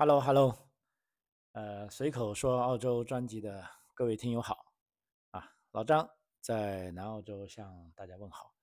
[0.00, 0.56] Hello，Hello，
[1.54, 4.72] 呃，随口说澳洲专辑的各位听友好，
[5.32, 6.08] 啊，老张
[6.40, 8.54] 在南澳洲向大家问好，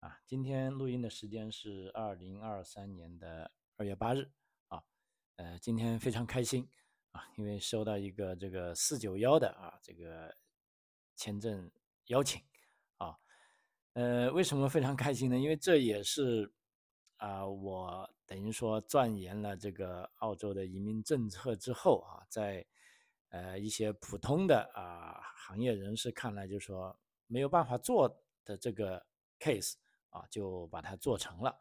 [0.00, 4.28] 啊，今天录音的时间是二零二三年的二月八日，
[4.66, 4.82] 啊，
[5.36, 6.68] 呃，今天非常开心，
[7.12, 10.34] 啊，因为收到一个这个四九幺的啊这个
[11.14, 11.70] 签证
[12.06, 12.42] 邀请，
[12.96, 13.16] 啊，
[13.92, 15.38] 呃，为什么非常开心呢？
[15.38, 16.52] 因为这也是。
[17.16, 22.66] 啊，我等于说钻研了这个澳洲的移民政策之后啊，在
[23.30, 29.04] 呃一些普通的啊行业人士看来，就说没有办法做的这个
[29.40, 29.74] case
[30.10, 31.58] 啊，就把它做成了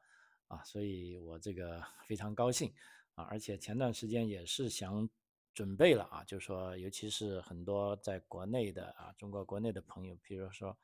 [0.48, 2.74] 啊，所以我这个 非常高兴
[3.16, 5.08] 啊，而且前段时间也是想
[5.54, 10.78] 准备了啊，就说尤其是很多在国内的啊中国国内的朋友，比如说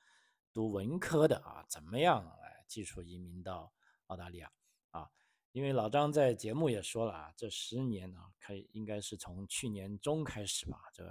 [0.53, 3.71] 读文科的啊，怎么样来技术移民到
[4.09, 4.51] 澳大利亚？
[4.91, 5.09] 啊，
[5.51, 11.07] 因为老张在节目也说了啊，这十年呢，可以应该是从去年中开始吧，这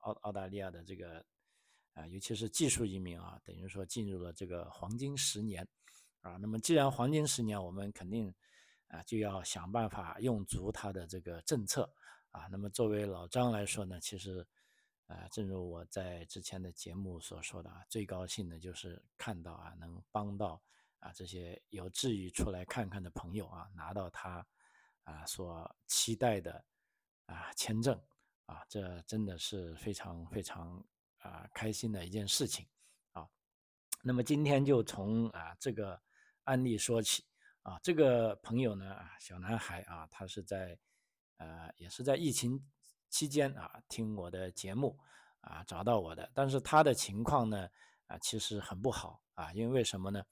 [0.00, 1.24] 澳澳大利亚的这个
[1.94, 5.66] 啊，尤其是技术移民啊，等于说进入了这个黄金十年
[6.20, 6.36] 啊。
[6.36, 8.32] 那么既然黄金十年，我们肯定
[8.88, 11.90] 啊就要想办法用足它的这个政策
[12.32, 12.48] 啊。
[12.50, 14.46] 那么作为老张来说呢，其实
[15.06, 20.60] 啊，正如我在之前的节目所说的啊，最高兴的就是看到啊，能帮到。
[21.02, 24.46] 啊，这些有志于出来看看的朋友啊，拿到他
[25.02, 26.64] 啊所期待的
[27.26, 28.00] 啊签证
[28.46, 30.80] 啊，这真的是非常非常
[31.18, 32.64] 啊开心的一件事情
[33.10, 33.28] 啊。
[34.00, 36.00] 那么今天就从啊这个
[36.44, 37.24] 案例说起
[37.62, 40.78] 啊，这个朋友呢啊，小男孩啊，他是在
[41.38, 42.64] 呃也是在疫情
[43.10, 44.96] 期间啊听我的节目
[45.40, 47.68] 啊找到我的，但是他的情况呢
[48.06, 50.22] 啊其实很不好啊，因为为什么呢？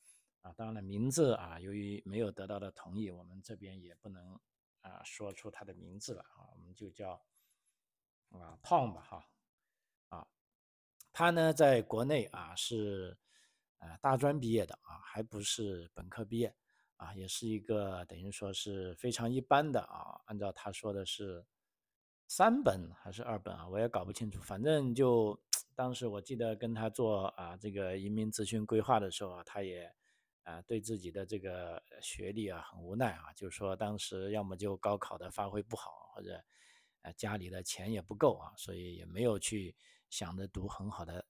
[0.42, 4.40] 啊，当然了，名字啊，由于没有得到的同意，我们这边也不能
[4.80, 7.12] 啊说出他的名字了啊，我们就叫
[8.30, 9.28] 啊 Tom 吧哈，
[10.08, 10.26] 啊，
[11.12, 13.18] 他呢在国内啊是
[13.80, 16.56] 呃大专毕业的啊，还不是本科毕业
[16.96, 21.44] 啊，也是一个等于说是非常一般的啊，按照他说的是
[22.28, 25.38] 三本还是二本啊，我也搞不清楚，反正就
[25.76, 29.94] 当时我记得跟他做啊这个移民咨询规划的时候啊，他也。
[30.42, 36.42] 啊，对自己的这个学历啊很无奈啊，就是说当时要么就高考的发挥不好，或者
[37.02, 39.76] 呃家里的钱也不够啊，所以也没有去
[40.08, 41.24] 想着读很好的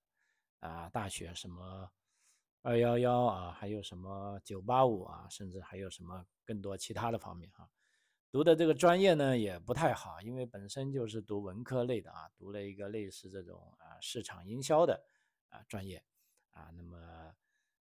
[0.60, 1.90] 啊大学，什么
[2.62, 7.68] 二幺幺啊，还有什么九八五啊，甚至还有什么更多其他的方面哈，
[8.30, 15.02] 读的这个专业呢也不太好，因为本身就是读文科类的啊，读了一个类似这种啊市场营销的
[15.48, 16.02] 啊专业
[16.52, 17.34] 啊，那么。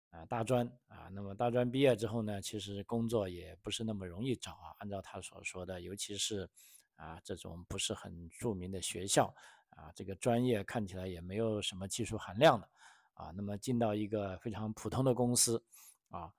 [0.09, 4.73] 啊，大专啊，那么大专毕业之后呢，其实工作也不是那么容易找啊。
[4.79, 6.50] 按照他所说的，尤其是
[6.95, 9.34] 啊这种不是很著名的学校
[9.72, 12.69] 啊，这个专业看起来也没有什么技术含量的
[13.13, 13.31] 啊。
[13.35, 15.62] 那么进到一个非常普通的公司
[16.09, 16.34] 啊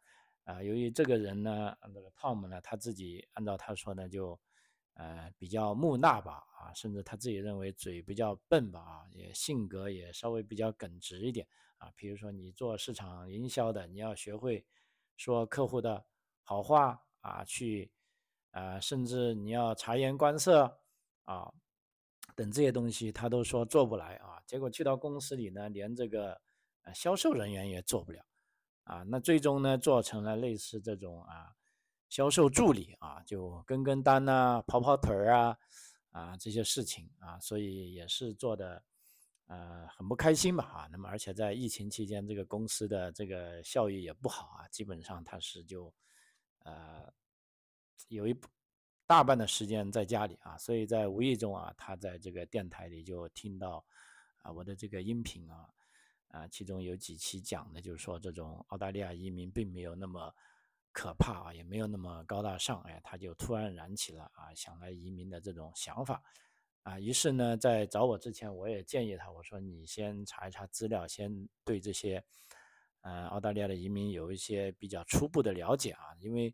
[0.44, 4.38] 啊，由于这个人呢，这个 Tom 呢，他自己按照他说呢，就
[4.98, 11.48] 呃比较木讷吧啊，甚至他自己认为嘴比较笨吧啊，也性格也稍微比较耿直一点。
[11.78, 14.66] 啊，比如说你做市场营销的，你要学会
[15.16, 16.04] 说客户的
[16.42, 17.90] 好话啊，去
[18.50, 20.80] 啊，甚至你要察言观色
[21.22, 21.52] 啊，
[22.34, 24.42] 等这些东西他都说做不来啊。
[24.44, 26.40] 结果去到公司里呢，连这个
[26.82, 28.24] 呃销售人员也做不了
[28.82, 29.04] 啊。
[29.04, 31.54] 那最终呢，做成了类似这种啊
[32.08, 35.56] 销售助理啊，就跟跟单呐，跑跑腿儿啊
[36.10, 38.82] 啊这些事情啊，所以也是做的。
[39.50, 40.64] 呃，很不开心吧？
[40.64, 45.90] 啊，那么而且在疫情期间，这个公司的这个效益也不好啊，基本上他是就，
[46.64, 47.10] 呃，
[48.08, 48.38] 有一
[49.06, 53.82] 大半的时间在家里啊，所以在无意中啊，他在这个电台里就听到
[54.42, 55.66] 啊我的这个音频啊，
[56.28, 60.30] 啊，其中有几期讲的就是说这种澳大利亚移民并没有那么
[60.98, 66.20] 可怕啊，也没有那么高大上，哎，他就突然燃起了啊想来移民的这种想法。
[66.82, 72.20] 啊，于是呢，在找我之前，我也建议他，我说你先查一查资料，先对这些，
[73.02, 76.52] 呃，澳大利亚的移民有一些比较初步的了解啊，因为，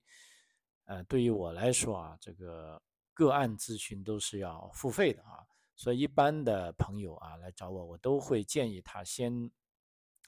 [0.85, 2.83] 呃，对于我来说啊，这个
[3.15, 5.41] 个案咨询都是要付费的啊，
[5.75, 9.51] 所以一般的朋友啊来找我，我都会建议他先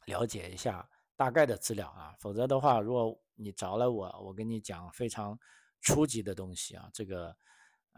[0.07, 5.39] 了解一下大概的资料啊，否则的话，如果你找了我，我跟你讲非常
[5.81, 7.37] 初级的东西啊，这个。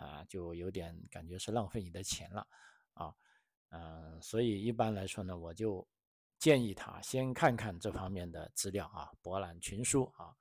[0.00, 2.46] 啊，就有点感觉是浪费你的钱了，
[2.92, 3.12] 啊，
[3.70, 5.84] 嗯，所以一般来说呢，我就
[6.38, 10.32] 建议他先看看这方面的资料啊，博览群书啊。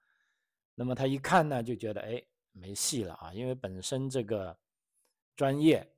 [0.76, 4.56] 那么他一看呢，就觉得哎，没戏了啊，因为本身这个
[5.36, 5.92] 专业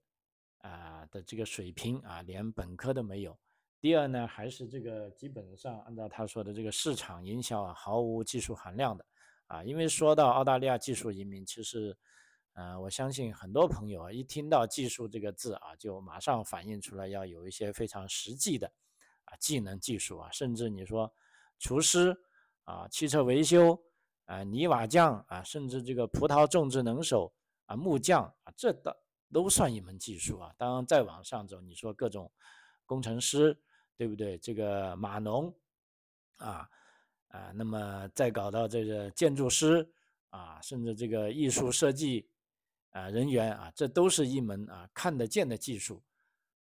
[0.60, 3.38] 啊的这个水平啊，连本科都没有。
[3.82, 9.06] 第二呢，还是这个基本上按照他说的这个市场营销啊，毫无技术含量的
[9.48, 9.64] 啊。
[9.64, 11.98] 因为说到澳大利亚技术移民，其实，
[12.56, 18.70] 呃，我相信很多朋友啊，一听到技术这个字啊，就马上反映出来要有一些非常实际的
[19.24, 21.10] 啊技能技术啊，甚至你说
[21.58, 22.14] 厨师
[22.66, 23.82] 啊、汽车维修
[24.26, 27.34] 啊、泥瓦匠啊，甚至这个葡萄种植能手
[27.66, 28.94] 啊、木匠啊，这的
[29.32, 30.54] 都算一门技术啊。
[30.58, 32.30] 当然再往上走，你说各种
[32.86, 33.58] 工程师。
[34.00, 34.38] 对不对？
[34.38, 35.54] 这个码农，
[36.38, 36.66] 啊
[37.28, 39.86] 啊，那么再搞到这个建筑师
[40.30, 42.26] 啊，甚至这个艺术设计
[42.92, 46.02] 啊人员啊，这都是一门啊看得见的技术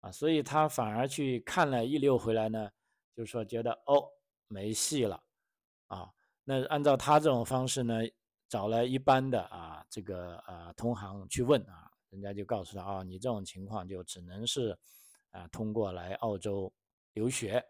[0.01, 2.69] 啊，所以他反而去看了一溜回来呢，
[3.15, 4.03] 就说觉得哦
[4.49, 5.23] 没戏了
[5.87, 6.11] 啊。
[6.43, 8.01] 那按照他这种方式呢，
[8.49, 14.77] 找了一般的啊这个啊同行去问啊，人家就告诉他啊，你这种情况就只能是
[15.29, 16.69] 啊通过来澳洲。
[17.13, 17.63] 留学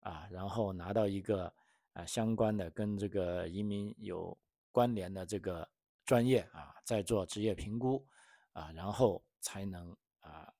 [0.00, 1.52] 啊，然后拿到一个
[1.92, 4.36] 啊相关的跟这个移民有
[4.70, 5.68] 关联的这个
[6.04, 8.06] 专业啊，再做职业评估
[8.52, 9.90] 啊，然后才能
[10.20, 10.52] 啊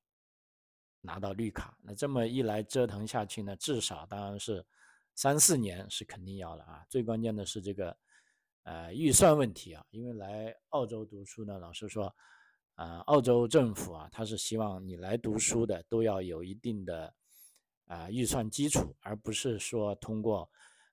[1.01, 1.79] 拿到绿卡。
[1.81, 4.67] 那这么一来折腾下去呢，至少当然是
[5.15, 6.85] 三四年是肯定要了啊。
[6.89, 7.97] 最关键的是这个
[8.65, 12.13] 呃预算问题啊，因为来澳洲读书呢，老实说
[12.75, 17.15] 啊，澳洲政府啊，他是希望你来读书的都要有一定的。
[17.89, 20.49] 啊，预算基础，而不是说通过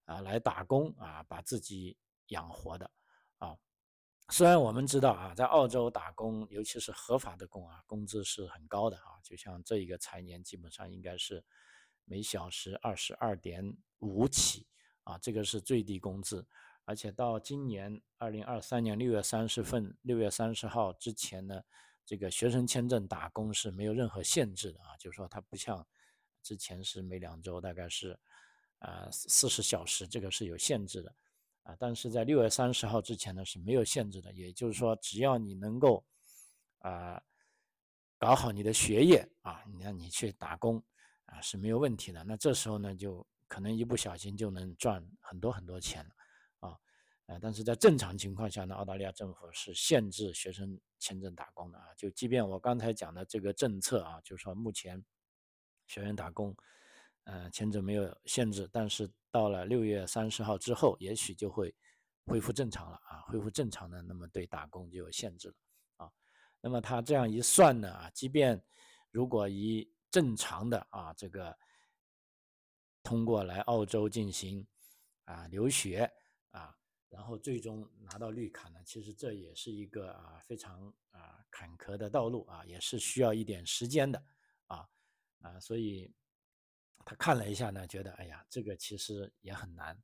[0.05, 1.97] 啊来打工啊把自己
[2.27, 2.89] 养活的
[3.37, 3.55] 啊。
[4.29, 9.19] 虽然我们知道啊，在澳洲打工，尤其是合法的工啊，工资是很高的啊。
[9.21, 11.43] 就像这一个财年，基本上应该是
[12.05, 14.65] 每小时二十二点五起
[15.03, 16.47] 啊，这个是最低工资。
[16.85, 21.61] 而且到今年二零二三年六月三十份六月三十号之前呢，
[22.05, 25.85] 这个学生签证打工是没有任何限制的啊，就是说它不像。
[26.45, 28.15] 之前是每两周大概是，
[28.77, 31.15] 呃四十小时，这个是有限制的，
[31.63, 36.05] 啊，但是在六月三十号之前呢是没有限制的，也就是说只要你能够，
[36.79, 37.19] 啊，
[38.19, 40.81] 搞好你的学业啊，你看你去打工
[41.25, 42.23] 啊是没有问题的。
[42.23, 46.77] 那这时候呢就可能一不小心就能赚很多很多钱了，啊，
[47.25, 55.03] 呃，但是在正常情况下呢，澳大利亚政府是限制学生签证打工的啊，就即便我刚才讲的这个政策啊，就是说目前。
[55.87, 56.55] 学员打工，
[57.25, 61.75] 呃，签证没有限制，但是到了六月三十号之后，也许就会
[62.25, 65.55] 恢复正常了啊，恢复正常的，那么对打工就有限制了
[65.97, 66.11] 啊。
[66.61, 68.59] 那么他这样一算呢啊，即便
[69.11, 71.55] 如果以正常的啊这个
[73.03, 74.65] 通过来澳洲进行
[75.25, 76.11] 啊留学
[76.51, 76.75] 啊，
[77.09, 84.23] 然后最终拿到绿卡呢，其实这也是一个啊非常啊坎坷的道路啊，也是需要一点时间的
[84.67, 84.87] 啊。
[85.41, 86.11] 啊，所以
[87.05, 89.97] 他看了一下呢，觉得哎呀，这个其实也很难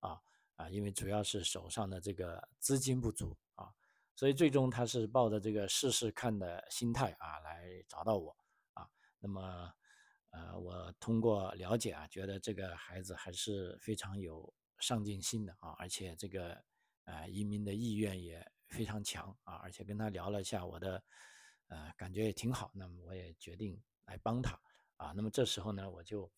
[0.00, 0.20] 啊
[0.56, 3.72] 啊，因为主要是手上的这个资金不足啊，
[4.16, 8.36] 所以最终他是抱着这个试试看的心态啊来找到我
[8.74, 8.88] 啊。
[9.20, 9.72] 那么
[10.30, 16.62] 呃，我通过了解啊，觉得这个孩子还是非常有上进心的啊，而且这个
[17.04, 21.02] 呃移民的意愿也非常强啊，而且跟他聊了一下，我的
[21.68, 24.58] 呃感觉也挺好，那么我也决定来帮他。
[24.98, 26.30] 啊，那么这时候呢，我就，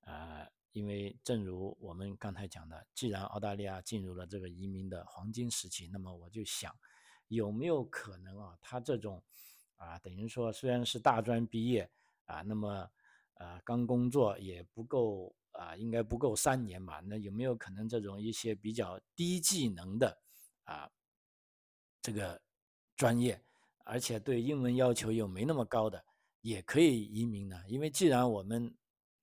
[0.00, 6.76] 呃，因为正如我们刚才讲的，既然澳大利亚进入了这个移民的黄金时期，那么我就想，
[7.28, 9.22] 有没有可能啊，他这种，
[9.76, 11.88] 啊，等于说虽然是大专毕业
[12.24, 12.90] 啊，那么，
[13.34, 17.00] 呃，刚工作也不够啊，应该不够三年吧？
[17.06, 20.18] 那有没有可能这种一些比较低技能的
[20.64, 20.90] 啊，
[22.00, 22.42] 这个
[22.96, 23.40] 专业，
[23.84, 26.04] 而且对英文要求又没那么高的？
[26.42, 28.72] 也可以移民呢，因为既然我们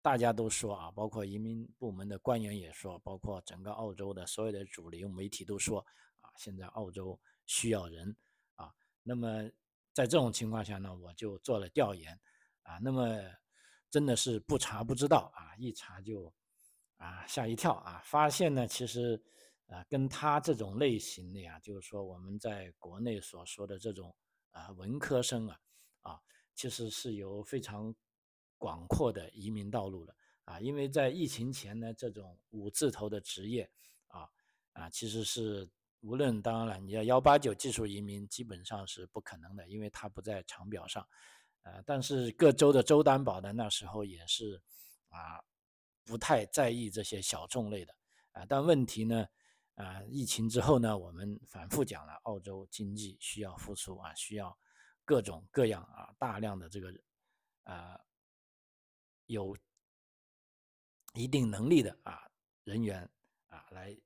[0.02, 5.86] 大家都说啊，包括移民部门的官员也说，包括整个澳洲的所有的主流媒体都说
[6.22, 8.16] 啊，现在澳洲需要人
[8.56, 8.74] 啊。
[9.04, 9.44] 那么
[9.92, 12.18] 在这种情况下呢，我就做了调研
[12.64, 13.20] 啊，那么
[13.90, 16.34] 真的是不查不知道啊，一查就
[16.96, 19.22] 啊吓一跳啊，发现呢其实
[19.68, 24.16] 啊跟他这种类型的呀，就是说我们在国内所说的这种
[24.52, 25.60] 啊文科生啊
[26.04, 26.22] 啊。
[26.60, 27.96] 其实是有非常
[28.58, 30.14] 广阔的移民道路的
[30.44, 33.72] 啊，因为在疫情前呢，这种五字头的职业
[34.08, 34.30] 啊
[34.74, 35.66] 啊，其实是
[36.02, 41.08] 无论当然了，你要幺八九技术移民基本上是不可能的，因为它不在长表上，
[41.64, 44.62] 呃，但是各州的州担保呢，那时候也是
[45.08, 45.42] 啊
[46.04, 47.96] 不太在意这些小众类的
[48.34, 49.26] 啊，但问题呢
[49.76, 54.60] 啊，疫情之后呢，我们反复讲了，澳洲经济需要复苏啊，需要。
[55.10, 56.94] 各种各样啊大量的这个
[57.64, 58.00] 啊
[59.26, 59.58] 有
[61.16, 62.30] 一定能力的啊
[62.64, 63.10] 人员
[63.48, 64.00] 啊来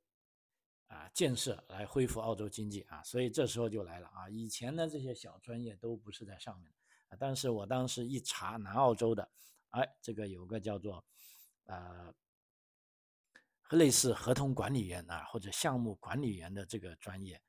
[0.87, 4.29] 啊建设来恢复澳洲经济啊，所以这时候就来了啊。
[4.29, 6.73] 以前呢这些小专业都不是在上面
[7.09, 9.29] 啊，但是我当时一查南澳洲的，
[9.71, 11.05] 哎，这个有个叫做
[11.65, 12.15] 呃
[13.71, 17.41] 类似合同管理员啊或者项目管理员的这个专业，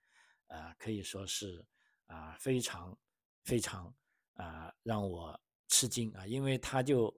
[0.48, 1.64] 呃可以说是
[2.06, 2.98] 啊非常
[3.44, 3.94] 非常
[4.34, 7.14] 啊让我吃惊啊，因为他就。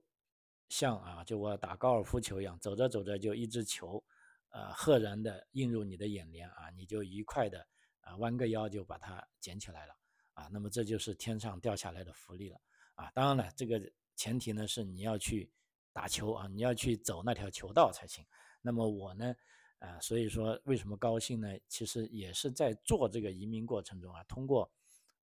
[0.69, 4.03] 像啊，就我打高尔夫球一样，走着走着就一只球，
[4.49, 7.65] 呃，赫然的映入你的眼帘啊，你就愉快的
[8.01, 9.95] 啊弯个腰就把它捡起来了
[10.35, 12.61] 啊，那么这就是天上掉下来的福利了
[12.97, 13.09] 啊。
[13.15, 13.81] 当然了，这个
[14.17, 15.49] 前提呢是你要去
[15.93, 18.27] 打球啊，你要去走那条球道才行。
[18.61, 19.33] 那么我呢，
[19.79, 21.57] 啊，所以说为什么高兴呢？
[21.69, 24.69] 其实也是在做这个移民过程中啊，通过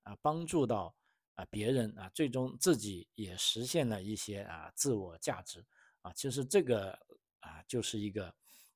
[0.03, 0.95] 啊帮助到。
[1.36, 5.65] 啊，别人啊，最终自己也实现了一些啊自我价值
[6.01, 6.91] 啊，其实这个
[7.39, 8.31] 啊就是一个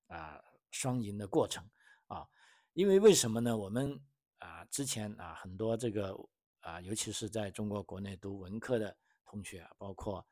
[0.08, 1.64] 啊双赢的过程
[2.08, 2.28] 啊，
[2.74, 3.56] 因为为什么呢？
[3.56, 4.02] 我们
[4.40, 6.18] 啊之前啊很多这个
[6.62, 10.26] 啊，尤其是在中国国内读文科的同学，包括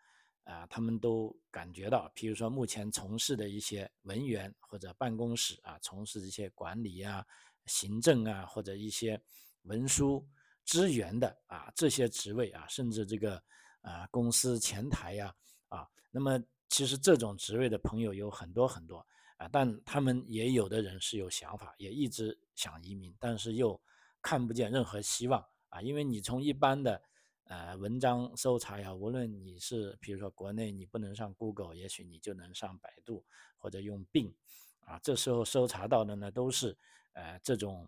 [0.46, 7.24] 啊他们都感觉到，比如说目前从事的一些文员或者办公室啊，从事一些管理啊、
[7.68, 9.22] 行政啊或者一些
[9.62, 10.28] 文书。
[10.66, 13.42] 支援的啊这些职位啊，甚至这个
[13.82, 15.34] 啊公司前台呀
[15.70, 18.98] 啊，那么其实这种职位的朋友有很多很多
[19.38, 23.80] 啊，但他们也有的人是有想法，也一直想移民，但是又
[24.22, 27.00] 看不见任何希望啊，因为你从一般的
[27.44, 33.24] 呃文章搜查呀，无论你是比如说国内你不能上 Google，也许你就能上百度
[33.58, 34.34] 或者用 Bing
[34.80, 36.76] 啊，这时候搜查到的呢都是
[37.14, 37.88] 呃这种。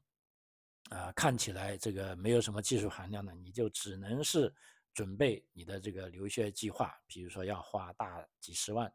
[0.90, 4.54] 啊，看起来这个没有什么技术含量的，你就只能是
[4.94, 8.92] 准备你的这个留学计划，比如说要花大几十万，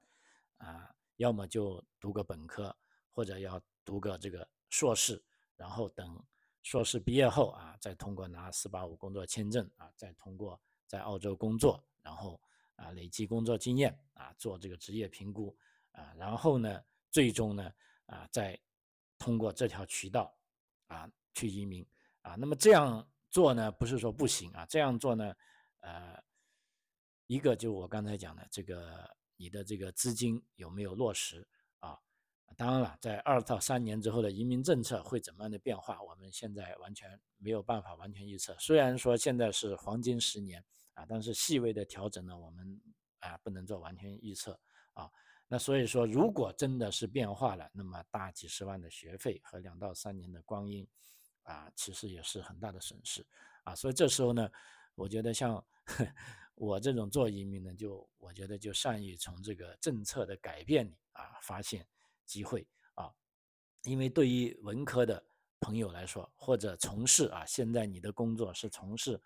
[0.56, 2.74] 啊，要么就读个本科，
[3.10, 5.22] 或者要读个这个硕士，
[5.54, 6.18] 然后等
[6.62, 12.40] 硕士毕业后啊，再通过拿四八五工作签证啊，再通过在澳洲工作，然后
[12.76, 15.54] 啊累积工作经验啊，做这个职业评估
[15.90, 17.70] 啊，然后呢，最终呢
[18.06, 18.58] 啊再
[19.18, 20.34] 通过这条渠道
[20.86, 21.10] 啊。
[21.34, 21.86] 去移民
[22.22, 25.34] 啊，那么这样做呢，不是说不行啊，这样做呢，
[25.80, 26.22] 呃，
[27.26, 31.46] 一个就我刚才讲的这个，你的这个资金有没有落实
[31.80, 31.98] 啊？
[32.56, 38.54] 当然了，在二到三年之后的移民政策会怎么样的变化，我们现在完全没有办法完全预测。
[38.58, 40.62] 虽然说现在是黄金十年
[40.92, 42.80] 啊，但是细微的调整呢，我们
[43.20, 44.60] 啊不能做完全预测
[44.92, 45.10] 啊。
[45.48, 50.86] 那所以说，如果真的是变化了，那么大几十万的学费和两到三年的光阴。
[51.44, 53.24] 啊，其实也是很大的损失
[53.64, 54.48] 啊，所以这时候呢，
[54.94, 55.64] 我觉得像
[56.54, 61.86] 我这种做移民呢，就我觉得就善于从这个政策的改变里啊发现
[62.24, 63.10] 机会啊，
[63.82, 65.22] 因为对于文科的
[65.60, 69.20] 朋友来说，或者从事啊，现在你的工作是从事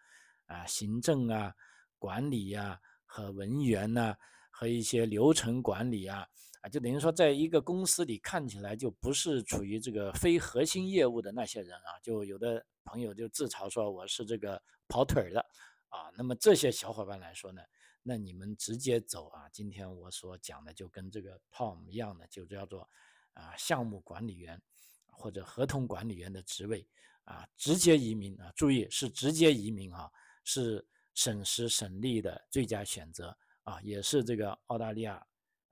[0.47, 1.55] 啊行政啊、
[1.99, 4.17] 管理呀和文员呐
[4.51, 6.27] 和一些流程管理啊。
[6.69, 15.41] 就等于说，在一个公司里看起来就不是处于这个非核心业务的那些人啊，就有的朋友就自嘲说我是这个跑腿儿的
[15.89, 16.11] 啊。
[16.17, 17.63] 那么这些小伙伴来说呢，
[18.03, 19.49] 那你们直接走啊。
[19.53, 22.89] 今天我所讲的就跟这个 Tom 一样的，就叫做
[23.35, 24.61] 啊项目管理员
[25.07, 26.87] 或者合同管理员的职位
[27.25, 28.53] 啊，直接移民啊。
[28.57, 30.11] 注意是直接移民啊，
[30.43, 35.25] 是省时省力的最佳选择啊，也是这个澳大利亚。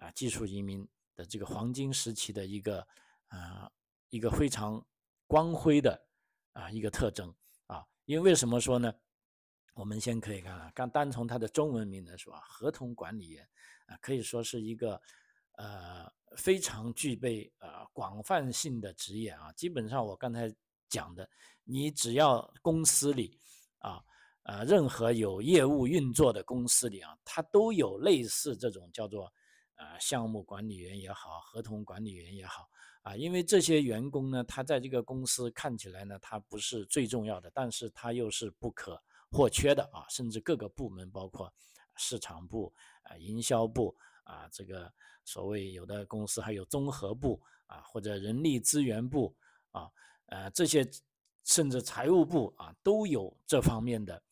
[0.04, 2.87] 啊，技术移民的这个黄金时期的一个
[3.28, 3.70] 啊，
[4.11, 4.84] 一个非常
[5.26, 5.99] 光辉的
[6.52, 7.34] 啊一个特征
[7.68, 8.92] 啊，因为为什么说呢？
[9.73, 13.49] 我们先可以看啊，刚单从它的中文名来说啊，合同管理员
[13.87, 15.00] 啊，可以说是一个
[15.52, 16.06] 呃
[16.37, 19.50] 非常具备呃广泛性的职业啊。
[19.52, 20.54] 基本上我刚才
[20.90, 21.26] 讲的，
[21.64, 23.40] 你只要公司里
[23.78, 24.04] 啊。
[24.42, 29.32] 呃，任何有业务运作的公司里啊，它都有类似这种叫做。
[29.76, 32.69] 啊，项目管理员也好，合同管理员也好，
[33.02, 41.52] 啊，因为这些员工呢，他在这个公司看起来呢，他不是最重要的，但是他又是不可或缺的啊，甚至各个部门，包括
[41.97, 44.93] 市场部啊、营销部啊，这个
[45.25, 49.35] 所谓有的公司还有综合部啊，或者人力资源部
[49.73, 49.90] 啊，
[50.26, 50.88] 呃，这些
[51.45, 54.23] 甚至财务部啊，都有这方面的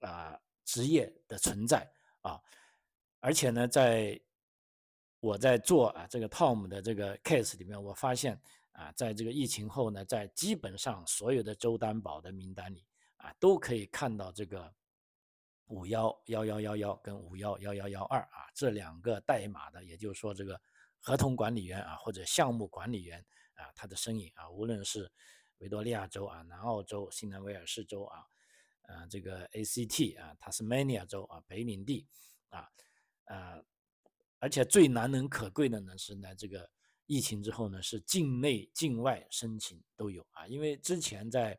[0.00, 1.90] 啊职业的存在
[2.20, 2.40] 啊，
[3.20, 4.18] 而且呢，在
[5.22, 8.36] 我在做啊这个 Tom 的这个 case 里面，我发现
[8.72, 12.84] 啊，在这个疫情后呢，在基本上所有的州担保的名单里
[13.18, 14.74] 啊，都可以看到这个
[15.66, 20.60] 五幺幺幺幺幺跟五幺幺幺幺二啊这两个代码的，也就是说这个
[20.98, 23.24] 合同管理员啊或者项目管理员
[23.54, 25.08] 啊，他的身影啊，无论是
[25.58, 28.26] 维多利亚州啊、南澳洲、新南威尔士州啊、
[28.88, 32.08] 啊这个 ACT 啊、塔斯马尼亚州啊、北领地
[32.48, 32.68] 啊，
[33.26, 33.64] 呃，
[34.42, 36.68] 而且最难能可贵的呢是呢这个
[37.06, 41.56] 疫情之后呢是境内境外申请都有啊，因为之前在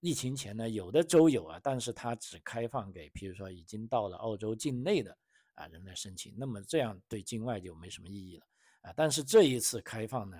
[0.00, 5.16] 疫情前呢，有的州有啊，但是它只开放给，比如说已经到了澳洲境内的
[5.54, 8.46] 啊人来申请，那么这样对境外就没什么意义了
[8.82, 8.92] 啊。
[8.94, 10.36] 但是这一次开放呢，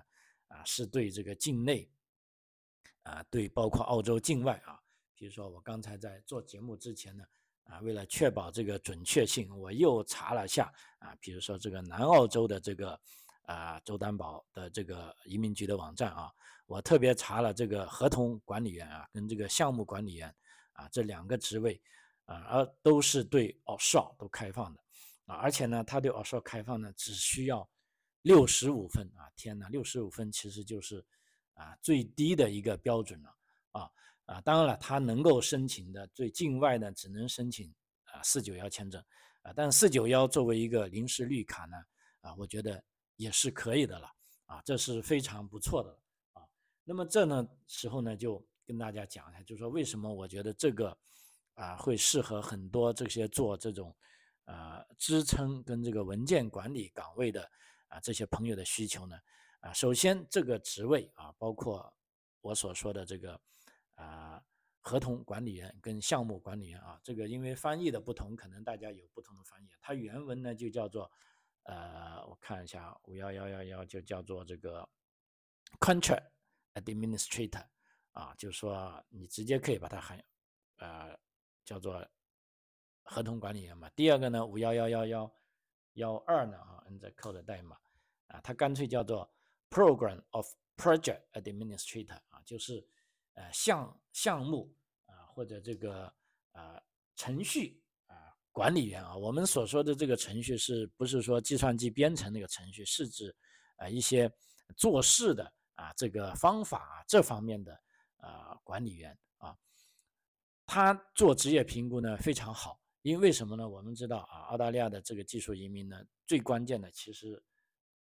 [0.49, 1.91] 啊是对这个境内，
[3.03, 4.79] 啊对包括澳洲境外啊，
[5.15, 7.25] 比如说我刚才在做节目之前呢，
[7.67, 13.01] 啊为了确保这个准确性，我又查了下啊，比如说这个南澳洲的这个
[13.43, 16.33] 啊州担保的这个移民局的网站啊。
[16.69, 20.35] 我特别查了这个合同管理员啊，跟这个项目管理员
[20.73, 21.81] 啊这两个职位
[22.25, 24.81] 啊，而都是对 offshore 都开放的
[25.27, 27.69] 啊，而且呢，他对 offshore 开放呢，只需要
[28.23, 31.05] 六十五分啊，天哪，六十五分其实就是
[31.55, 33.37] 啊最低的一个标准了
[33.71, 33.89] 啊
[34.27, 37.73] 啊，当然了，他能够申请的最境外呢，只能申请
[38.05, 39.03] 啊四九幺签证
[39.43, 41.77] 啊，但四九幺作为一个临时绿卡呢
[42.21, 42.83] 啊，我觉得
[43.17, 44.09] 也是可以的了
[44.47, 45.99] 啊，这是非常不错的
[46.33, 46.43] 啊。
[46.83, 50.97] 那么这呢时候呢，就跟大家讲一下，就是说为什么我觉得这个
[51.55, 53.95] 啊会适合很多这些做这种
[54.47, 57.49] 呃支撑跟这个文件管理岗位的
[57.87, 59.17] 啊这些朋友的需求呢？
[59.61, 61.95] 啊，首先这个职位啊，包括
[62.41, 63.41] 我所说的这个
[63.97, 64.43] 啊
[64.81, 69.69] 合同管理员跟项目管理员啊，这个因为翻译的不同，可能大家有不同的翻译。
[69.81, 71.11] 它原文呢就叫做
[71.65, 74.89] 呃，我看一下五幺幺幺幺就叫做这个
[75.81, 76.25] contract。
[76.77, 77.65] Administrator，
[78.13, 80.23] 啊，就是说你直接可以把它喊，
[80.77, 81.19] 呃，
[81.65, 82.07] 叫做
[83.03, 83.89] 合同管理员嘛。
[83.97, 85.35] 第二个呢，五幺幺幺幺
[85.95, 87.79] 幺二呢，啊，N Z code 的代码，
[88.27, 89.33] 啊，它干脆叫做
[89.71, 92.87] Program of Project Administrator，啊，就是
[93.37, 94.71] 呃项项目
[95.07, 96.13] 啊或者这个
[96.53, 96.79] 呃
[97.15, 99.17] 程序啊管理员啊。
[99.17, 102.85] 我们所说的这个程序是不是说计算机编程那个程序？
[102.85, 103.35] 是指
[103.77, 104.31] 啊一些
[104.77, 105.51] 做事的。
[105.77, 107.79] 啊，这个方法啊这方面的
[108.17, 109.55] 啊管理员啊，
[110.65, 113.69] 他做职业评估呢非常好，因为什么呢？
[113.69, 117.45] 我们知道啊，澳大利亚的这个技术移民呢，最关键的其实，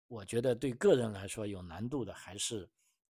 [0.08, 2.66] 我觉得对个人来说有难度的还是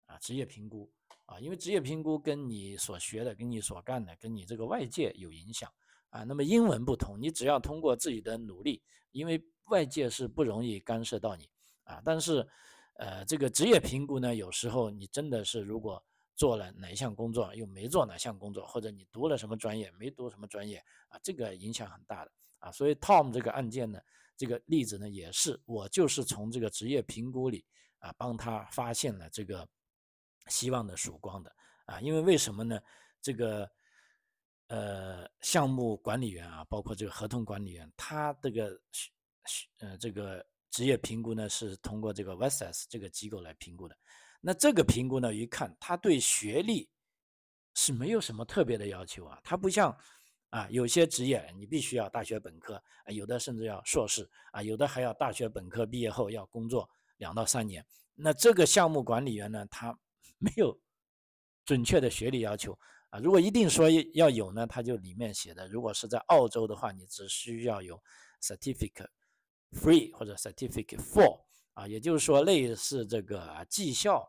[0.06, 0.90] 啊职业评估
[1.26, 5.70] 啊，因为职业评估跟你所学的、跟你所干的、跟你这个外界有影响
[6.10, 6.24] 啊。
[6.24, 8.82] 那么英文不同，你只要通过自己的努力，
[9.12, 11.48] 因为外界是不容易干涉到你
[11.84, 12.48] 啊，但是。
[12.96, 16.00] 呃，这个职业评估呢，有时候你真的是如果
[16.36, 20.76] 做了哪一项工作，又没做哪项工作，或者你读了什么专业，没读什么专业
[21.08, 22.70] 啊，这个影响很大的啊。
[22.70, 24.00] 所以 Tom 这个案件呢，
[24.36, 27.64] 这个例子呢，也是我就是从这个职业评估里
[27.98, 29.68] 啊，帮他发现了这个
[30.46, 31.54] 希望的曙光的
[31.86, 32.00] 啊。
[32.00, 32.80] 因为为什么呢？
[33.20, 33.70] 这个
[34.68, 38.80] 呃，项目管理员啊，包括这个合同管理员，他这个
[39.78, 40.44] 呃这个。
[40.70, 43.96] 职业评估呢是通过这个 v s s 这个机构来评估的，
[44.40, 46.90] 那这个评估呢一看，他对学历
[47.74, 49.96] 是没有什么特别的要求啊，他不像
[50.50, 57.86] 啊有些职业你必须要大学本科，啊有的甚至要硕士啊，有的还要大学本科毕业后要工作两到三年。
[58.16, 59.96] 那这个项目管理员呢，他
[60.44, 60.78] 没有
[61.64, 62.78] 准确的学历要求
[63.08, 68.00] 啊，如果一定说要有呢，它就里面写的，如果是在澳洲的话，你只需要有
[68.40, 69.08] certificate。
[69.76, 71.40] Free 或者 Certificate for
[71.72, 74.24] 啊，也就是说类似这个啊技校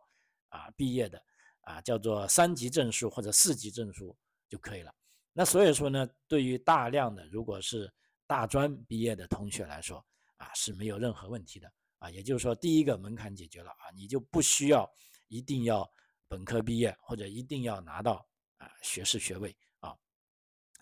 [0.49, 1.23] 啊毕业的
[1.61, 4.17] 啊，叫做三级证书或者四级证书
[4.49, 4.91] 就可以了。
[5.33, 7.93] 那所以说呢，对于大量的如果是
[8.25, 10.03] 大专毕业的同学来说
[10.37, 12.09] 啊，是没有任何问题的啊。
[12.09, 14.91] 也就是说，第一个门槛解决了啊，你就不需要
[15.27, 15.87] 一定要
[16.27, 19.95] 本科毕业或者一定要拿到啊学士学位啊。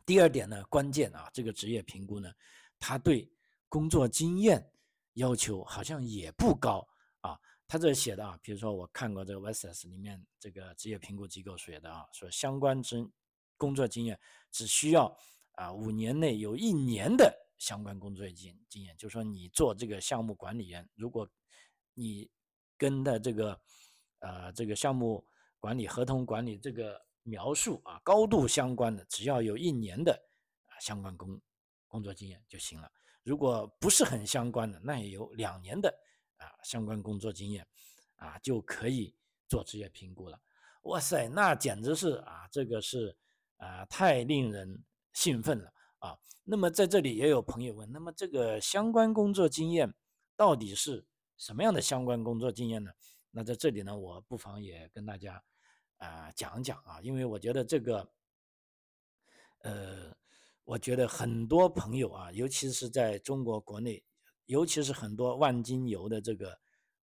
[0.05, 2.33] 第二点呢，关键啊，这个职业评估呢，
[2.79, 3.29] 它对。
[3.69, 4.63] 工作经验
[5.13, 6.87] 要求好像也不高
[7.21, 7.35] 啊，
[7.67, 13.03] 他这写的啊，比如说我看过这个 v s s 里面这个职业评估机构写的啊，说相关之
[13.57, 14.19] 工作经验
[14.51, 15.11] 只需要
[15.53, 21.27] 啊五年内有一年的相关工作经经验，就是说你做这个项目管理员，如果
[21.95, 22.29] 你
[22.77, 23.59] 跟的这个
[24.19, 25.25] 呃这个项目
[25.63, 30.11] 管理、合同管理这个描述啊高度相关的，只要有一年的
[30.67, 31.39] 啊相关工
[31.87, 32.91] 工作经验就行了。
[33.23, 35.87] 如果不是很相关的，那也有两年的
[36.35, 37.65] 啊相关工作经验，
[38.17, 39.15] 啊就可以
[39.47, 40.37] 做职业评估了。
[40.81, 43.15] 哇塞，那简直是啊，这个是
[43.55, 46.19] 啊太令人兴奋了啊。
[46.43, 49.93] 那么在这里也有朋友问，那么这个相关工作经验
[50.35, 51.05] 到底是
[51.37, 52.91] 什么样的相关工作经验呢？
[53.31, 55.41] 那在这里呢，我不妨也跟大家
[55.97, 58.11] 啊讲讲啊，因为我觉得这个，
[59.59, 60.15] 呃，
[60.63, 64.03] 我觉得很多朋友啊，尤其是在中国国内，
[64.45, 66.59] 尤其是很多万金油的这个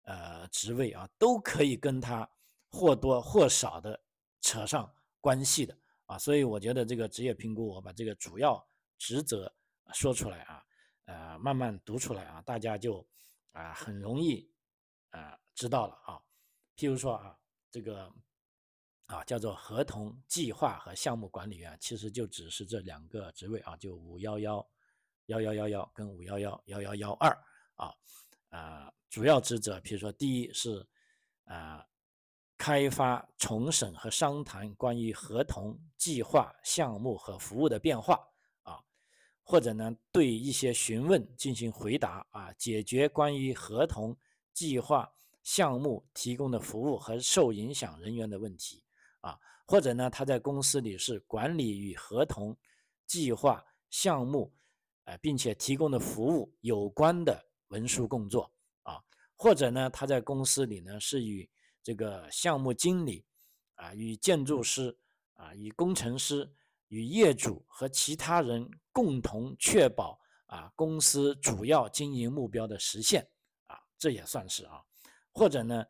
[0.03, 2.29] 呃职位啊，都可以跟他
[2.69, 4.01] 或多或少的
[4.41, 8.67] 扯上关系的啊，所以我觉得这个职业评估，我把这个主要。
[8.99, 9.55] 职责
[9.93, 10.65] 说出来啊，
[11.05, 13.07] 呃，慢慢读出来啊，大家就
[13.53, 14.51] 啊很容易
[15.11, 16.19] 啊知道了啊。
[16.79, 17.39] 譬如说啊，
[17.71, 18.11] 这个
[19.07, 24.67] 啊叫做合同计划和项目管理员，其实就只是这两个职位啊，就五幺幺
[25.27, 27.31] 幺幺幺幺跟五幺幺幺幺幺二
[27.75, 27.95] 啊
[28.49, 30.87] 啊主要职责，比如说第一是
[31.45, 31.87] 啊
[32.59, 38.19] 开发、重审和商谈关于合同、计划、项目和服务的变化
[38.63, 38.83] 啊。
[39.43, 44.17] 或者呢，对一些询问进行回答啊，解决关于合同、
[44.53, 45.13] 计划、
[45.45, 48.83] 项目提供的服务和受影响人员的问题
[49.27, 52.57] 啊，或者呢，他在公司里是管理与合同、
[53.07, 54.55] 计划、项目，
[55.05, 59.03] 呃，并且提供的服务有关的文书工作啊，
[59.35, 61.49] 或者呢，他在公司里呢是与
[61.83, 63.25] 这个项目经理
[63.75, 64.97] 啊、与建筑师
[65.35, 66.49] 啊、与工程师。
[66.89, 73.29] 与业主和其他人共同确保啊公司主要经营目标的实现
[73.67, 74.81] 啊，这也算是啊，
[75.33, 75.85] 或者呢，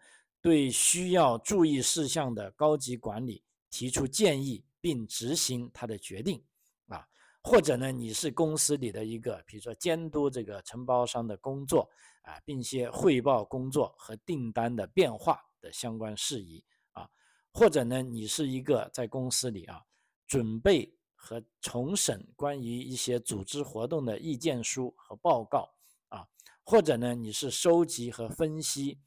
[0.47, 6.41] 对需要注意事项的高级管理提出建议并执行他的决定
[6.87, 7.05] 啊，
[7.43, 11.91] 或者呢，你是公司里的一个，比如说监督这个承包商的工作
[12.23, 17.11] 啊，并且汇报工作和订单的变化的相关事宜啊，
[17.53, 19.83] 或者呢，你是一个在公司里啊。
[20.29, 25.69] 准备和重审关于一些组织活动的意见书和报告
[26.09, 26.25] 啊，
[26.63, 29.01] 或者呢，你是收集和分析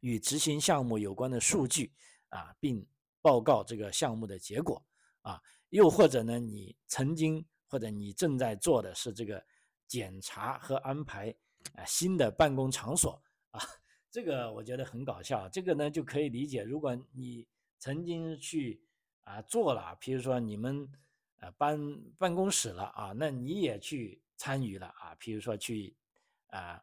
[0.00, 1.92] 与执行项目有关的数据
[2.28, 2.86] 啊，并
[3.20, 4.82] 报告这个项目的结果
[5.22, 9.44] 啊，又或者呢，你曾经或者你正在做的是这个
[9.86, 11.34] 检查和安排
[11.74, 13.60] 啊新的办公场所啊，
[14.10, 17.46] 这个我觉得很搞笑，这个呢就可以理解，如果你
[17.78, 18.80] 曾经去。
[19.26, 20.88] 啊，做了，比如说你们，
[21.40, 21.76] 呃，搬
[22.16, 25.96] 办公室了啊，那你也去参与了啊，比如说去，
[26.46, 26.80] 啊，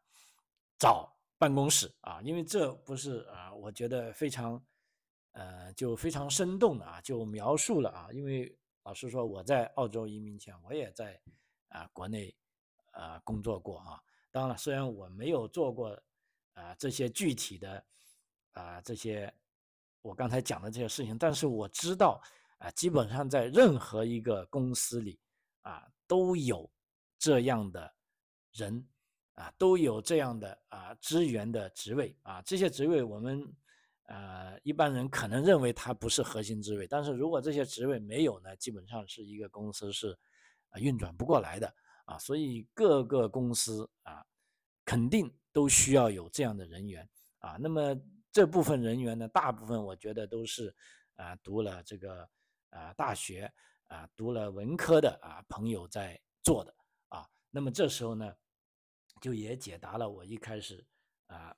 [0.78, 4.66] 找办公室啊，因为这不是啊，我觉得非常，
[5.34, 11.20] 呃，就非常生动的啊，就描述了啊，因为老实说，我在澳洲移民前，我也在
[11.68, 12.34] 啊国内，
[12.92, 14.02] 啊，工作过啊，
[14.32, 16.02] 当然了，虽然我没有做过
[16.54, 17.86] 啊这些具体的
[18.54, 19.34] 啊这些。
[20.02, 22.22] 我刚才讲的这些事情，但是我知道，
[22.60, 25.20] 啊，基本上在任何一个公司里，
[25.64, 26.72] 啊，都有
[27.20, 27.94] 这样的
[28.54, 28.88] 人，
[29.36, 33.46] 啊，都有这样的啊资源的职位，啊，这些职位我们，
[34.04, 40.18] 呃，一般人可能认为它不是核心职位，但是如果这些职位没有呢，基本上是一个公司是
[40.70, 41.74] 啊运转不过来的，
[42.06, 44.26] 啊，所以各个公司啊，
[44.86, 48.00] 肯定都需要有这样的人员，啊，那么。
[48.36, 50.76] 这部分人员呢，大部分我觉得都是，
[51.18, 52.28] 啊，读了这个
[52.72, 53.54] 啊大学
[53.90, 56.74] 啊，读了文科的啊朋友在做的
[57.10, 57.30] 啊。
[57.52, 58.36] 那么这时候呢，
[59.24, 60.86] 就也解答了我一开始
[61.28, 61.56] 啊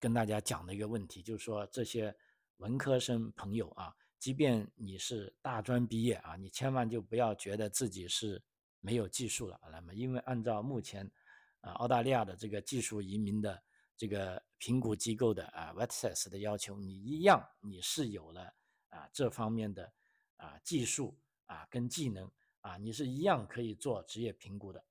[0.00, 2.12] 跟大家讲的一个问题，就是说这些
[2.56, 8.42] 文科生朋友啊，即便你是大专毕业啊，你千万就不要觉得自己是
[8.80, 9.60] 没有技术了。
[9.70, 11.08] 那么，因为按照目前
[11.60, 13.62] 啊澳大利亚的这个技术移民的。
[14.00, 18.50] 这个评估机构的啊 v e t s e s 的要求，你一样你是有了
[18.88, 19.92] 啊这方面的
[20.36, 22.26] 啊技术啊跟技能
[22.62, 24.82] 啊，你是一样可以做职业评估的。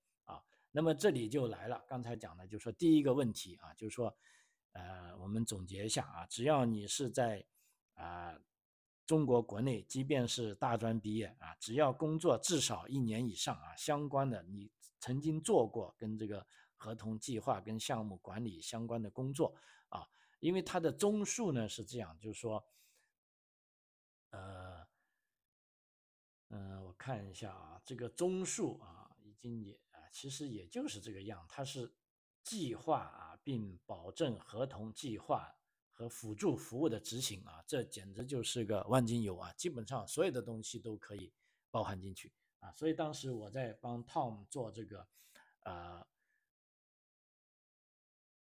[0.79, 4.15] 那么这里就来了，刚才讲的就是说第一个问题啊，就是说
[4.71, 7.45] 呃我们总结一下啊，只要你是在
[7.95, 8.39] 啊
[9.05, 16.47] 中国国内，即便是大专毕业啊，只要工作至少一年以上啊，相关的你曾经做过跟这个。
[16.81, 19.53] 合同计划跟项目管理相关的工作
[19.89, 20.07] 啊，
[20.39, 22.65] 因为它的综述呢是这样，就是说，
[24.29, 24.87] 呃，
[26.51, 29.77] 嗯，我看一下啊，这个综述啊，已经也，
[30.11, 31.91] 其实也就是这个样，它是
[32.43, 35.53] 计划啊，并保证合同计划
[35.91, 41.31] 和辅助服务的执行啊，这简直就是个万金油啊，基本上所有的东西都可以
[41.71, 45.07] 包含进去啊，所以当时我在帮 Tom 做这个，
[45.61, 46.05] 呃。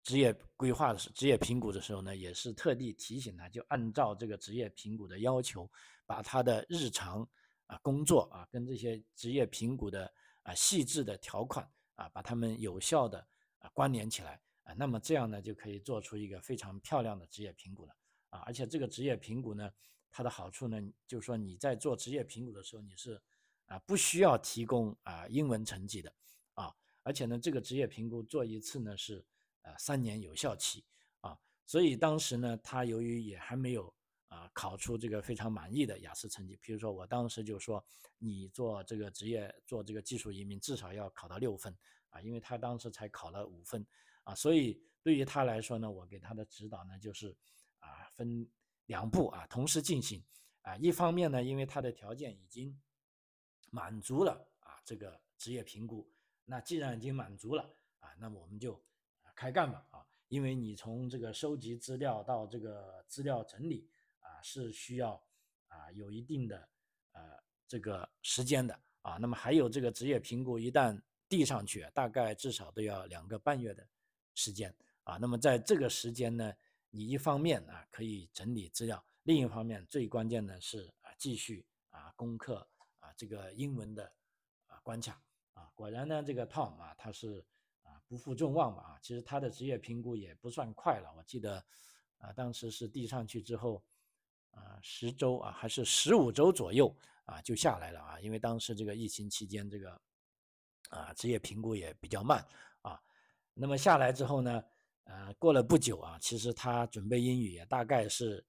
[0.03, 5.65] 职业规划的时职业评估的时候呢，也是特地提醒他，就按照这个职业评估的要求，
[6.05, 7.25] 把他的日常
[7.67, 13.27] 啊工作啊跟这些职业评估的啊细致的条款啊，把它们有效的
[13.59, 17.95] 啊关联起来啊，那么这样呢就可以做出一个非常漂亮的职业评估了
[18.29, 19.69] 啊，而且这个职业评估呢，
[20.11, 23.21] 它的好处呢，就是说你在做职业评估的时候，你是
[23.65, 26.13] 啊不需要提供啊英文成绩的
[26.53, 29.25] 啊，而且呢这个职业评估做一次呢是
[29.63, 30.83] 呃三年有效期
[31.21, 33.93] 啊，所以当时呢他由于也还没有。
[34.33, 36.57] 啊，考出这个非常满意的雅思成绩。
[36.59, 37.85] 比如说，我当时就说，
[38.17, 41.71] 你做这个职业，做这个技术移民，至少要考到六分
[42.09, 43.85] 啊，因为他当时才考了五分
[44.23, 47.37] 啊，所以对于他来说呢，我给他的指导呢，就是
[47.77, 48.49] 啊，分
[48.87, 50.23] 两步啊，同时进行
[50.63, 50.75] 啊。
[50.77, 52.75] 一方面呢，因为他的条件已经
[53.69, 56.11] 满足了啊，这个职业评估，
[56.43, 57.63] 那既然已经满足了
[57.99, 58.83] 啊，那么我们就
[59.35, 63.87] 开干吧啊，因为你从这个收集资料到这个资料整理。
[64.43, 65.19] 是需要
[65.69, 66.69] 啊有一定的
[67.13, 67.21] 呃
[67.67, 73.87] 这个时间的啊，那么还有这个职业评估一旦递上去，大概至少都要两个半月的
[74.35, 75.17] 时间啊。
[75.17, 76.53] 那么在这个时间呢，
[76.89, 82.67] 你一方面啊可以整理资料，另一方面最关键的是啊继续啊攻克
[82.99, 84.11] 啊这个英文的
[84.67, 85.19] 啊关卡
[85.53, 85.71] 啊。
[85.73, 87.43] 果然呢，这个 Tom 啊他是
[87.81, 91.65] 啊不负众望吧啊，其实他的职业评估也不算快了，我记得
[92.19, 93.83] 啊当时是递上去之后。
[94.53, 98.19] 啊，十周啊，还是十五周左右啊，就下来了啊。
[98.19, 100.01] 因为当时这个疫情期间，这个
[100.89, 102.45] 啊职业评估也比较慢
[102.81, 103.01] 啊。
[103.53, 104.63] 那么下来之后呢，
[105.05, 108.45] 呃，过了不久啊，其实他准备英语也大概是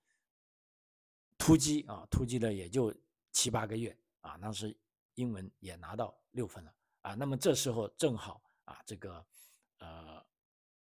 [1.38, 2.94] 突击啊，突击了也就
[3.32, 4.36] 七八个月啊。
[4.38, 4.76] 当时
[5.14, 7.14] 英文也拿到六分了啊。
[7.14, 9.26] 那么这时候正好啊，这个
[9.78, 10.24] 呃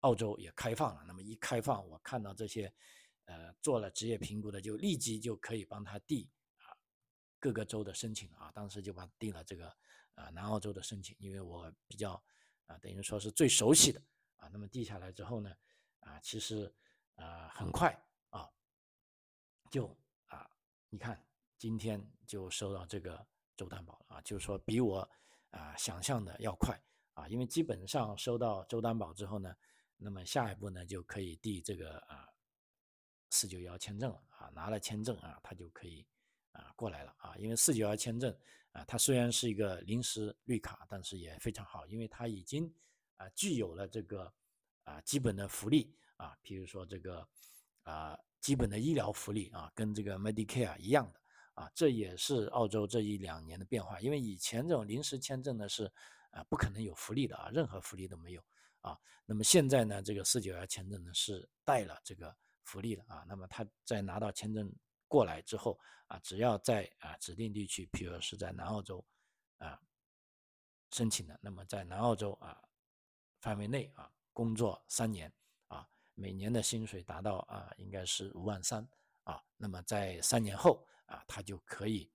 [0.00, 1.04] 澳洲也开放了。
[1.06, 2.72] 那么一开放，我看到这些。
[3.30, 6.74] 呃，做了职业评估的，就立即就可以帮他递啊
[7.38, 8.50] 各个州的申请啊。
[8.52, 9.68] 当时就帮递了这个
[10.16, 12.20] 啊南澳洲的申请，因为我比较
[12.66, 14.02] 啊等于说是最熟悉的
[14.34, 14.48] 啊。
[14.48, 15.54] 那么递下来之后呢，
[16.00, 16.74] 啊其实
[17.14, 17.96] 啊很快
[18.30, 18.50] 啊
[19.70, 20.50] 就啊
[20.88, 21.24] 你看
[21.56, 23.24] 今天就收到这个
[23.56, 25.08] 州担保了啊，就是说比我
[25.50, 26.76] 啊想象的要快
[27.12, 29.54] 啊，因为基本上收到州担保之后呢，
[29.96, 32.26] 那么下一步呢就可以递这个啊。
[33.30, 36.04] 四九幺签证了啊，拿了签证啊，他就可以
[36.52, 37.36] 啊过来了啊。
[37.38, 38.36] 因为四九幺签证
[38.72, 42.72] 啊，它虽然是一个临时绿卡，但是也非常好，因为它已经
[43.16, 44.32] 啊具有了这个
[44.82, 47.26] 啊基本的福利啊，比如说这个
[47.82, 51.20] 啊基本的医疗福利啊，跟这个 Medicare 一样的
[51.54, 51.70] 啊。
[51.72, 55.90] 这也是澳洲这一两年的变化，因为以前这种临时签证呢是
[56.30, 58.42] 啊不可能有福利的啊，任何福利都没有
[58.80, 58.98] 啊。
[59.24, 62.36] 那么现在呢，这个四九幺签证呢是带了这个。
[62.64, 64.72] 福利了啊，那么他在拿到签证
[65.08, 69.04] 过来之后啊，只要在啊指定地区，譬如是在南澳洲
[69.58, 69.80] 啊
[70.92, 72.60] 申请的，那么在南澳洲啊
[73.40, 75.32] 范围内啊工作三年
[75.68, 78.86] 啊，每年的薪水达到啊应该是五万三
[79.24, 82.10] 啊，那么在三年后啊，他就可以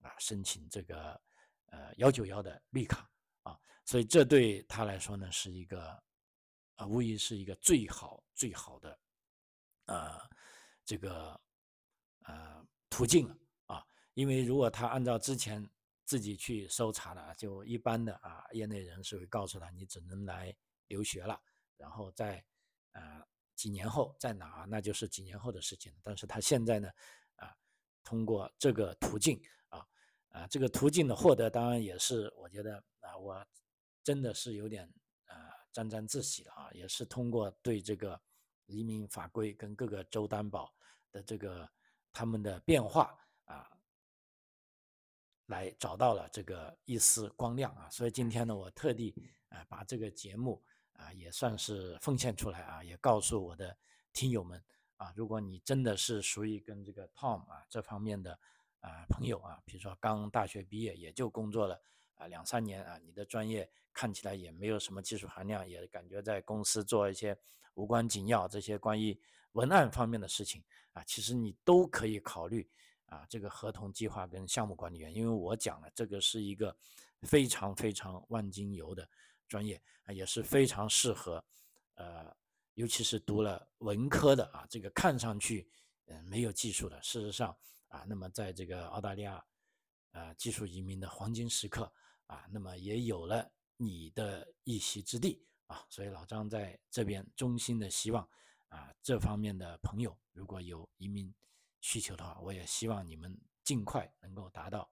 [0.00, 1.20] 啊申请这个
[1.66, 3.08] 呃幺九幺的绿卡
[3.42, 6.02] 啊，所以这对他来说呢是一个
[6.76, 8.98] 啊无疑是一个最好最好的。
[9.90, 10.30] 呃，
[10.84, 11.40] 这个
[12.20, 15.68] 呃途径了啊，因为如果他按照之前
[16.04, 21.36] 自己去搜查的，就一般的啊，业内人士会告诉他，你只能来留学了，
[21.76, 22.44] 然后在
[22.92, 23.20] 呃
[23.56, 25.92] 几年后在哪，那就是几年后的事情。
[26.04, 26.88] 但是他现在呢，
[27.34, 27.52] 啊，
[28.04, 29.84] 通过这个途径啊，
[30.28, 33.44] 啊这个途径的获得，当然也是我觉得啊，我
[34.04, 34.88] 真的是有点
[35.26, 35.36] 呃
[35.72, 38.22] 沾沾自喜了啊，也是通过对这个。
[38.70, 40.72] 移民法规跟各个州担保
[41.10, 41.68] 的这个
[42.12, 43.68] 他们的变化啊，
[45.46, 49.12] 来找到了这个一丝光亮啊，所以今天呢，我特地
[49.48, 53.76] 啊把这个节目啊也算是奉献出来啊，也告诉我的
[54.12, 54.62] 听友们
[54.96, 58.38] 啊，如果你真的是属于跟这个 Tom 啊这方面的
[58.78, 61.82] 啊朋友啊，比如说刚大学毕业也就工作了
[62.14, 67.36] 啊两三年啊，你的专业看起来也没有什么技术含量，也感觉在公司做一些。
[67.80, 69.18] 无关紧要这些关于
[69.52, 70.62] 文案方面的事情
[70.92, 72.70] 啊，其实你都可以考虑
[73.06, 76.76] 啊，这个合同计划跟项目管理员，因为我讲了，这个是一个
[77.22, 79.08] 非常非常万金油的
[79.48, 81.42] 专业啊，也是非常适合
[81.94, 82.36] 呃，
[82.74, 85.66] 尤其是读了文科的啊，这个看上去
[86.06, 87.56] 嗯没有技术的，事实上
[87.88, 89.42] 啊，那么在这个澳大利亚
[90.12, 91.90] 啊技术移民的黄金时刻
[92.26, 95.42] 啊，那么也有了你的一席之地。
[95.70, 98.28] 啊，所以老张在这边衷心的希望，
[98.70, 101.32] 啊，这方面的朋友如果有移民
[101.80, 104.90] 需求的话，我也希望你们尽快能够达到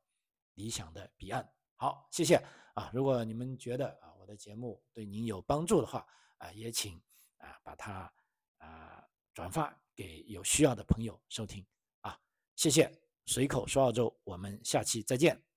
[0.54, 1.52] 理想的彼岸。
[1.74, 2.36] 好，谢谢
[2.74, 2.92] 啊。
[2.94, 7.02] 如果你们觉得啊我的节目对您有帮助的话啊，也请
[7.38, 8.12] 啊把它
[8.58, 11.66] 啊转发给有需要的朋友收听
[12.02, 12.16] 啊。
[12.54, 12.88] 谢谢，
[13.26, 15.47] 随口说澳洲，我们下期再见。